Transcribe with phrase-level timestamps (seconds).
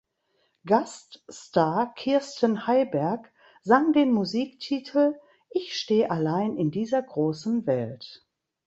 [0.65, 5.15] Gaststar Kirsten Heiberg sang den Musiktitel
[5.51, 8.25] „Ich steh allein in dieser großen Welt“.